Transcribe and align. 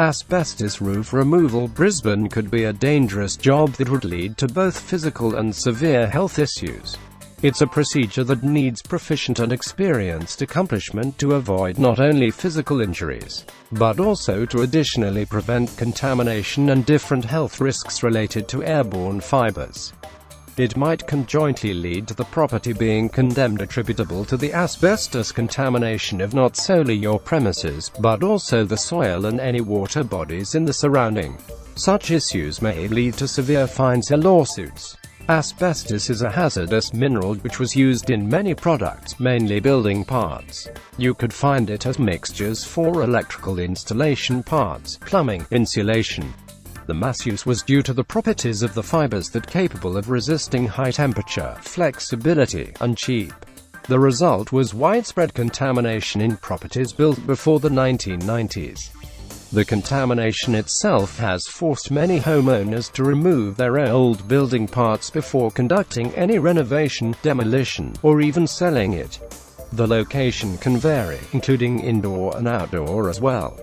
Asbestos 0.00 0.80
roof 0.80 1.12
removal 1.12 1.68
Brisbane 1.68 2.28
could 2.28 2.50
be 2.50 2.64
a 2.64 2.72
dangerous 2.72 3.36
job 3.36 3.74
that 3.74 3.88
would 3.88 4.04
lead 4.04 4.36
to 4.38 4.48
both 4.48 4.76
physical 4.76 5.36
and 5.36 5.54
severe 5.54 6.08
health 6.08 6.40
issues. 6.40 6.98
It's 7.42 7.60
a 7.60 7.66
procedure 7.68 8.24
that 8.24 8.42
needs 8.42 8.82
proficient 8.82 9.38
and 9.38 9.52
experienced 9.52 10.42
accomplishment 10.42 11.16
to 11.20 11.36
avoid 11.36 11.78
not 11.78 12.00
only 12.00 12.32
physical 12.32 12.80
injuries, 12.80 13.44
but 13.70 14.00
also 14.00 14.44
to 14.46 14.62
additionally 14.62 15.26
prevent 15.26 15.76
contamination 15.76 16.70
and 16.70 16.84
different 16.84 17.24
health 17.24 17.60
risks 17.60 18.02
related 18.02 18.48
to 18.48 18.64
airborne 18.64 19.20
fibers. 19.20 19.92
It 20.56 20.76
might 20.76 21.04
conjointly 21.08 21.74
lead 21.74 22.06
to 22.06 22.14
the 22.14 22.26
property 22.26 22.72
being 22.72 23.08
condemned 23.08 23.60
attributable 23.60 24.24
to 24.26 24.36
the 24.36 24.52
asbestos 24.52 25.32
contamination 25.32 26.20
of 26.20 26.32
not 26.32 26.56
solely 26.56 26.94
your 26.94 27.18
premises, 27.18 27.90
but 27.98 28.22
also 28.22 28.64
the 28.64 28.76
soil 28.76 29.26
and 29.26 29.40
any 29.40 29.60
water 29.60 30.04
bodies 30.04 30.54
in 30.54 30.64
the 30.64 30.72
surrounding. 30.72 31.38
Such 31.74 32.12
issues 32.12 32.62
may 32.62 32.86
lead 32.86 33.14
to 33.14 33.26
severe 33.26 33.66
fines 33.66 34.12
or 34.12 34.16
lawsuits. 34.16 34.96
Asbestos 35.28 36.08
is 36.08 36.22
a 36.22 36.30
hazardous 36.30 36.94
mineral 36.94 37.34
which 37.36 37.58
was 37.58 37.74
used 37.74 38.10
in 38.10 38.28
many 38.28 38.54
products, 38.54 39.18
mainly 39.18 39.58
building 39.58 40.04
parts. 40.04 40.68
You 40.98 41.14
could 41.14 41.32
find 41.32 41.68
it 41.68 41.84
as 41.84 41.98
mixtures 41.98 42.62
for 42.62 43.02
electrical 43.02 43.58
installation 43.58 44.44
parts, 44.44 44.98
plumbing, 44.98 45.46
insulation, 45.50 46.32
the 46.86 46.94
mass 46.94 47.24
use 47.24 47.46
was 47.46 47.62
due 47.62 47.82
to 47.82 47.92
the 47.92 48.04
properties 48.04 48.62
of 48.62 48.74
the 48.74 48.82
fibers 48.82 49.30
that 49.30 49.46
capable 49.46 49.96
of 49.96 50.10
resisting 50.10 50.66
high 50.66 50.90
temperature, 50.90 51.56
flexibility, 51.60 52.72
and 52.80 52.96
cheap. 52.96 53.32
The 53.88 53.98
result 53.98 54.52
was 54.52 54.74
widespread 54.74 55.34
contamination 55.34 56.20
in 56.20 56.36
properties 56.36 56.92
built 56.92 57.26
before 57.26 57.60
the 57.60 57.68
1990s. 57.68 58.90
The 59.52 59.64
contamination 59.64 60.54
itself 60.54 61.18
has 61.18 61.46
forced 61.46 61.90
many 61.90 62.18
homeowners 62.18 62.90
to 62.92 63.04
remove 63.04 63.56
their 63.56 63.78
old 63.78 64.26
building 64.26 64.66
parts 64.66 65.10
before 65.10 65.50
conducting 65.50 66.12
any 66.14 66.38
renovation, 66.38 67.14
demolition, 67.22 67.94
or 68.02 68.20
even 68.20 68.46
selling 68.46 68.94
it. 68.94 69.20
The 69.72 69.86
location 69.86 70.58
can 70.58 70.76
vary, 70.76 71.20
including 71.32 71.80
indoor 71.80 72.36
and 72.36 72.48
outdoor 72.48 73.08
as 73.08 73.20
well. 73.20 73.58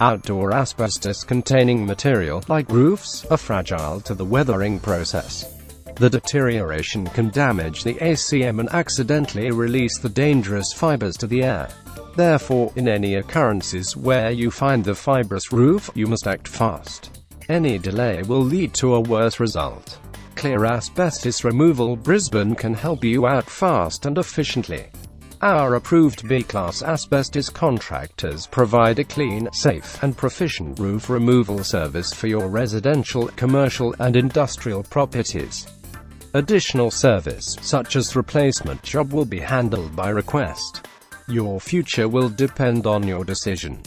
Outdoor 0.00 0.52
asbestos-containing 0.54 1.84
material, 1.84 2.44
like 2.48 2.70
roofs, 2.70 3.24
are 3.26 3.36
fragile 3.36 4.00
to 4.02 4.14
the 4.14 4.24
weathering 4.24 4.78
process. 4.78 5.56
The 5.96 6.08
deterioration 6.08 7.04
can 7.08 7.30
damage 7.30 7.82
the 7.82 7.94
ACM 7.94 8.60
and 8.60 8.68
accidentally 8.68 9.50
release 9.50 9.98
the 9.98 10.08
dangerous 10.08 10.72
fibers 10.72 11.16
to 11.16 11.26
the 11.26 11.42
air. 11.42 11.68
Therefore, 12.14 12.72
in 12.76 12.88
any 12.88 13.16
occurrences 13.16 13.96
where 13.96 14.30
you 14.30 14.52
find 14.52 14.84
the 14.84 14.94
fibrous 14.94 15.52
roof, 15.52 15.90
you 15.96 16.06
must 16.06 16.28
act 16.28 16.46
fast. 16.46 17.20
Any 17.48 17.76
delay 17.76 18.22
will 18.22 18.42
lead 18.42 18.74
to 18.74 18.94
a 18.94 19.00
worse 19.00 19.40
result. 19.40 19.98
Clear 20.36 20.64
Asbestos 20.64 21.42
Removal 21.42 21.96
Brisbane 21.96 22.54
can 22.54 22.74
help 22.74 23.02
you 23.02 23.26
out 23.26 23.50
fast 23.50 24.06
and 24.06 24.16
efficiently. 24.16 24.86
Our 25.40 25.76
approved 25.76 26.28
B-class 26.28 26.82
asbestos 26.82 27.48
contractors 27.48 28.48
provide 28.48 28.98
a 28.98 29.04
clean, 29.04 29.48
safe, 29.52 30.02
and 30.02 30.16
proficient 30.16 30.80
roof 30.80 31.08
removal 31.08 31.62
service 31.62 32.12
for 32.12 32.26
your 32.26 32.48
residential, 32.48 33.28
commercial, 33.28 33.94
and 34.00 34.16
industrial 34.16 34.82
properties. 34.82 35.68
Additional 36.34 36.90
service, 36.90 37.56
such 37.60 37.94
as 37.94 38.16
replacement 38.16 38.82
job 38.82 39.12
will 39.12 39.24
be 39.24 39.38
handled 39.38 39.94
by 39.94 40.08
request. 40.08 40.88
Your 41.28 41.60
future 41.60 42.08
will 42.08 42.28
depend 42.28 42.88
on 42.88 43.06
your 43.06 43.24
decision. 43.24 43.80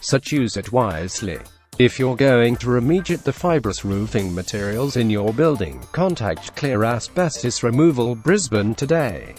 So 0.00 0.18
choose 0.18 0.58
it 0.58 0.72
wisely. 0.72 1.38
If 1.78 1.98
you're 1.98 2.16
going 2.16 2.56
to 2.56 2.66
remediate 2.66 3.22
the 3.22 3.32
fibrous 3.32 3.82
roofing 3.82 4.34
materials 4.34 4.96
in 4.96 5.08
your 5.08 5.32
building, 5.32 5.80
contact 5.92 6.54
Clear 6.54 6.84
Asbestos 6.84 7.62
Removal 7.62 8.14
Brisbane 8.14 8.74
today. 8.74 9.34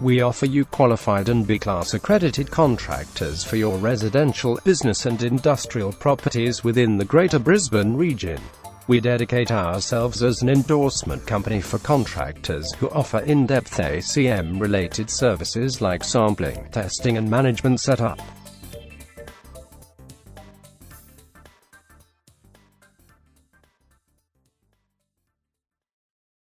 We 0.00 0.20
offer 0.20 0.46
you 0.46 0.64
qualified 0.64 1.28
and 1.28 1.44
B-class 1.44 1.92
accredited 1.92 2.52
contractors 2.52 3.42
for 3.42 3.56
your 3.56 3.76
residential, 3.78 4.60
business 4.62 5.06
and 5.06 5.20
industrial 5.20 5.92
properties 5.92 6.62
within 6.62 6.96
the 6.96 7.04
Greater 7.04 7.40
Brisbane 7.40 7.96
region. 7.96 8.40
We 8.86 9.00
dedicate 9.00 9.50
ourselves 9.50 10.22
as 10.22 10.40
an 10.40 10.50
endorsement 10.50 11.26
company 11.26 11.60
for 11.60 11.80
contractors 11.80 12.72
who 12.74 12.88
offer 12.90 13.18
in-depth 13.18 13.76
ACM-related 13.76 15.10
services 15.10 15.80
like 15.80 16.04
sampling, 16.04 16.68
testing 16.70 17.16
and 17.16 17.28
management 17.28 17.80
setup. 17.80 18.20